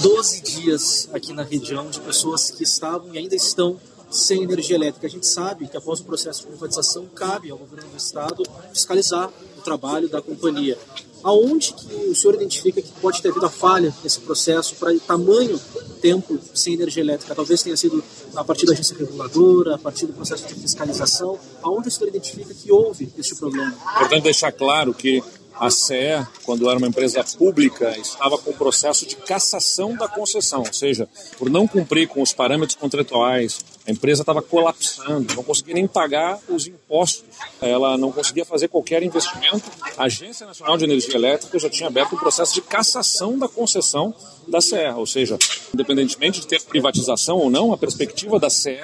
[0.00, 5.06] 12 dias aqui na região de pessoas que estavam e ainda estão sem energia elétrica.
[5.06, 9.28] A gente sabe que após o processo de privatização cabe ao governo do estado fiscalizar
[9.56, 10.78] o trabalho da companhia.
[11.22, 15.60] Aonde que o senhor identifica que pode ter havido a falha nesse processo para tamanho
[16.00, 17.34] tempo sem energia elétrica?
[17.34, 18.02] Talvez tenha sido
[18.36, 21.38] a partir da agência reguladora, a partir do processo de fiscalização.
[21.60, 23.74] Aonde o senhor identifica que houve este problema?
[23.96, 25.22] Importante deixar claro que
[25.58, 30.60] a CE, quando era uma empresa pública, estava com o processo de cassação da concessão,
[30.60, 35.74] ou seja, por não cumprir com os parâmetros contratuais, a empresa estava colapsando, não conseguia
[35.74, 37.24] nem pagar os impostos,
[37.60, 39.64] ela não conseguia fazer qualquer investimento.
[39.96, 43.48] A Agência Nacional de Energia Elétrica já tinha aberto o um processo de cassação da
[43.48, 44.14] concessão
[44.46, 45.38] da CE, ou seja,
[45.74, 48.78] independentemente de ter privatização ou não, a perspectiva da CE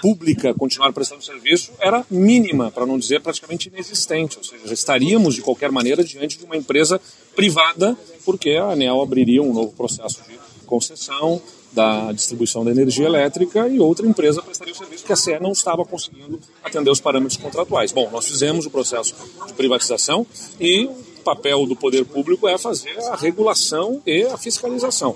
[0.00, 4.38] pública continuar prestando serviço era mínima, para não dizer praticamente inexistente.
[4.38, 7.00] Ou seja, estaríamos, de qualquer maneira, diante de uma empresa
[7.34, 11.40] privada, porque a ANEL abriria um novo processo de concessão
[11.72, 15.52] da distribuição da energia elétrica e outra empresa prestaria o serviço que a CE não
[15.52, 17.92] estava conseguindo atender os parâmetros contratuais.
[17.92, 19.14] Bom, nós fizemos o processo
[19.46, 20.26] de privatização
[20.58, 25.14] e o papel do poder público é fazer a regulação e a fiscalização.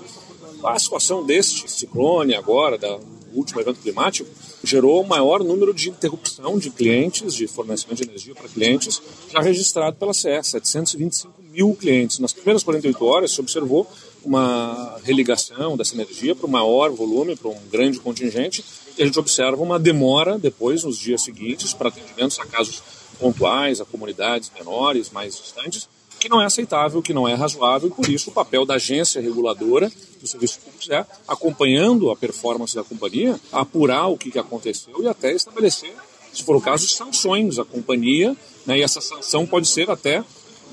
[0.63, 2.97] A situação deste ciclone agora, da
[3.33, 4.29] último evento climático,
[4.65, 9.39] gerou o maior número de interrupção de clientes, de fornecimento de energia para clientes, já
[9.39, 12.19] registrado pela CE, 725 mil clientes.
[12.19, 13.87] Nas primeiras 48 horas se observou
[14.23, 18.65] uma religação dessa energia para um maior volume, para um grande contingente,
[18.97, 22.81] e a gente observa uma demora depois, nos dias seguintes, para atendimentos a casos
[23.19, 25.87] pontuais, a comunidades menores, mais distantes,
[26.25, 29.21] que não é aceitável, que não é razoável, e por isso o papel da agência
[29.21, 35.07] reguladora do serviço público é, acompanhando a performance da companhia, apurar o que, aconteceu e
[35.07, 35.93] até estabelecer,
[36.33, 40.23] se for o caso, sanções à companhia, né, e essa sanção pode ser até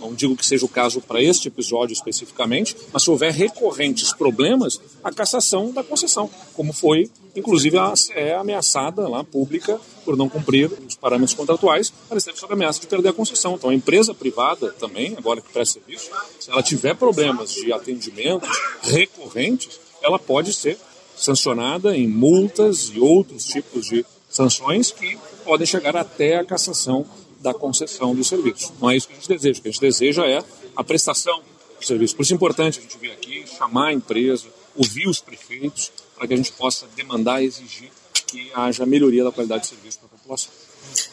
[0.02, 4.80] não digo que seja o caso para este episódio especificamente, mas se houver recorrentes problemas,
[5.02, 10.70] a cassação da concessão, como foi, inclusive, a é ameaçada lá, pública, por não cumprir
[10.86, 13.54] os parâmetros contratuais, ela esteve sob ameaça de perder a concessão.
[13.54, 18.48] Então, a empresa privada também, agora que presta serviço, se ela tiver problemas de atendimento
[18.82, 20.76] recorrentes, ela pode ser
[21.16, 27.06] sancionada em multas e outros tipos de sanções que podem chegar até a cassação
[27.42, 28.72] da concessão do serviço.
[28.80, 29.58] Não é isso que a gente deseja.
[29.58, 30.42] O que a gente deseja é
[30.76, 31.42] a prestação
[31.78, 32.14] do serviço.
[32.16, 36.26] Por isso é importante a gente vir aqui, chamar a empresa, ouvir os prefeitos, para
[36.28, 37.90] que a gente possa demandar e exigir
[38.28, 40.50] que haja melhoria da qualidade de serviço para a população.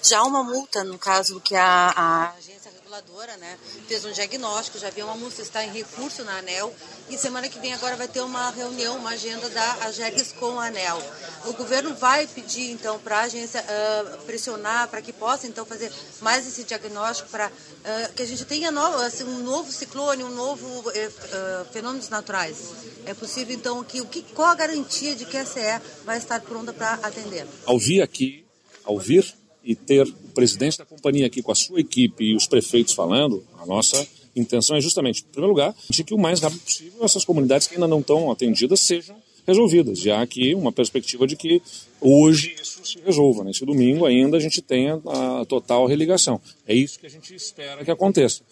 [0.02, 3.58] Já uma multa, no caso que a, a agência reguladora né,
[3.88, 6.74] fez um diagnóstico, já havia uma multa, está em recurso na ANEL
[7.10, 10.66] e semana que vem agora vai ter uma reunião, uma agenda da AGEGS com a
[10.66, 11.00] ANEL.
[11.46, 15.92] O governo vai pedir então para a agência uh, pressionar para que possa então fazer
[16.22, 18.72] mais esse diagnóstico para uh, que a gente tenha
[19.06, 22.58] assim, um novo ciclone, um novo uh, fenômenos naturais.
[23.06, 26.42] É possível então que o que qual a garantia de que a CE vai estar
[26.42, 27.46] pronta para atender?
[27.66, 28.46] Ao vir aqui,
[28.84, 32.48] ao vir e ter o presidente da companhia aqui com a sua equipe e os
[32.48, 36.62] prefeitos falando, a nossa intenção é justamente, em primeiro lugar, de que o mais rápido
[36.62, 39.16] possível essas comunidades que ainda não estão atendidas sejam
[39.46, 41.62] resolvidas, já que uma perspectiva de que
[42.00, 46.40] hoje isso se resolva, nesse domingo ainda a gente tenha a total religação.
[46.68, 48.44] É isso que a gente espera que aconteça.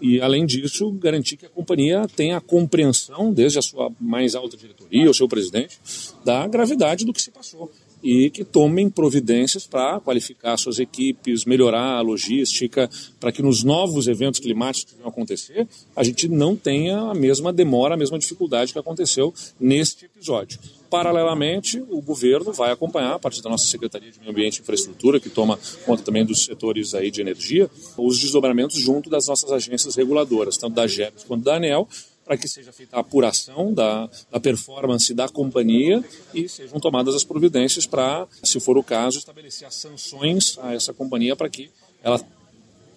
[0.00, 4.56] E, além disso, garantir que a companhia tenha a compreensão, desde a sua mais alta
[4.56, 5.78] diretoria, o seu presidente,
[6.24, 7.70] da gravidade do que se passou
[8.06, 14.06] e que tomem providências para qualificar suas equipes, melhorar a logística, para que nos novos
[14.06, 18.72] eventos climáticos que vão acontecer, a gente não tenha a mesma demora, a mesma dificuldade
[18.72, 20.60] que aconteceu neste episódio.
[20.88, 25.18] Paralelamente, o governo vai acompanhar, a partir da nossa Secretaria de Meio Ambiente e Infraestrutura,
[25.18, 27.68] que toma conta também dos setores aí de energia,
[27.98, 31.88] os desdobramentos junto das nossas agências reguladoras, tanto da GEPS quanto da ANEL,
[32.26, 36.04] para que seja feita a apuração da, da performance da companhia
[36.34, 40.92] e sejam tomadas as providências para, se for o caso, estabelecer as sanções a essa
[40.92, 41.70] companhia para que
[42.02, 42.20] ela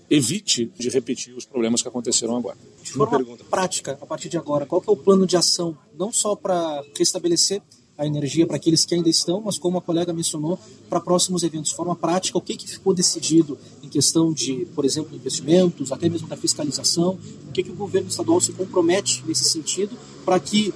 [0.09, 2.57] evite de repetir os problemas que aconteceram agora.
[2.81, 3.43] De forma pergunta.
[3.43, 7.61] prática, a partir de agora, qual é o plano de ação, não só para restabelecer
[7.95, 10.57] a energia para aqueles que ainda estão, mas como a colega mencionou,
[10.89, 11.71] para próximos eventos.
[11.71, 16.07] De forma prática, o que, que ficou decidido em questão de, por exemplo, investimentos, até
[16.07, 17.17] mesmo da fiscalização?
[17.49, 20.71] O que, que o governo estadual se compromete nesse sentido para que,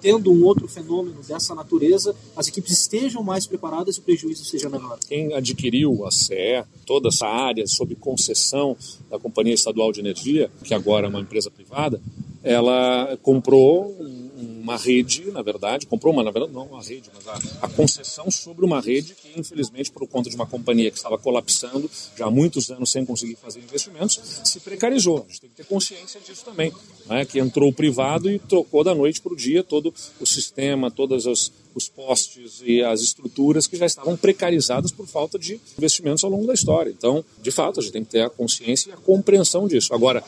[0.00, 4.70] tendo um outro fenômeno dessa natureza, as equipes estejam mais preparadas e o prejuízo seja
[4.70, 4.98] menor?
[5.06, 8.76] Quem adquiriu a CE, toda essa área sob concessão
[9.10, 12.00] da Companhia Estadual de Energia, que agora é uma empresa privada,
[12.42, 14.23] ela comprou um
[14.64, 18.30] uma rede, na verdade, comprou uma, na verdade, não uma rede, mas a, a, concessão
[18.30, 22.30] sobre uma rede que, infelizmente, por conta de uma companhia que estava colapsando já há
[22.30, 25.18] muitos anos sem conseguir fazer investimentos, se precarizou.
[25.28, 26.72] A gente tem que ter consciência disso também,
[27.04, 27.26] né?
[27.26, 31.26] que entrou o privado e trocou da noite para o dia todo o sistema, todas
[31.26, 36.30] as os postes e as estruturas que já estavam precarizadas por falta de investimentos ao
[36.30, 36.88] longo da história.
[36.88, 39.92] Então, de fato, a gente tem que ter a consciência e a compreensão disso.
[39.92, 40.22] Agora,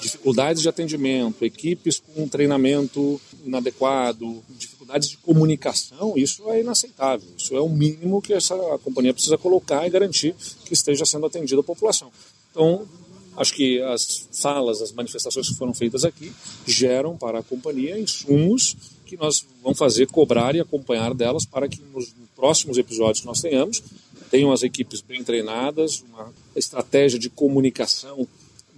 [0.00, 7.28] dificuldades de atendimento, equipes com treinamento inadequado, dificuldades de comunicação, isso é inaceitável.
[7.36, 11.60] Isso é o mínimo que essa companhia precisa colocar e garantir que esteja sendo atendida
[11.60, 12.10] a população.
[12.50, 12.86] Então,
[13.36, 16.32] acho que as falas, as manifestações que foram feitas aqui
[16.66, 18.76] geram para a companhia insumos
[19.06, 23.40] que nós vamos fazer cobrar e acompanhar delas para que nos próximos episódios que nós
[23.40, 23.82] tenhamos
[24.30, 28.26] tenham as equipes bem treinadas, uma estratégia de comunicação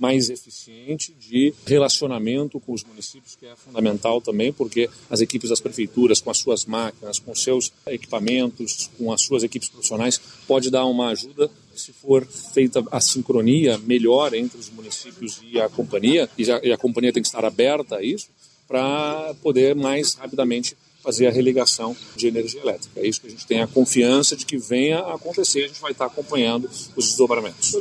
[0.03, 5.61] mais eficiente de relacionamento com os municípios, que é fundamental também, porque as equipes das
[5.61, 10.87] prefeituras, com as suas máquinas, com seus equipamentos, com as suas equipes profissionais, pode dar
[10.87, 16.51] uma ajuda se for feita a sincronia melhor entre os municípios e a companhia, e
[16.51, 18.27] a, e a companhia tem que estar aberta a isso,
[18.67, 23.01] para poder mais rapidamente fazer a religação de energia elétrica.
[23.01, 25.81] É isso que a gente tem a confiança de que venha a acontecer, a gente
[25.81, 27.75] vai estar acompanhando os desdobramentos.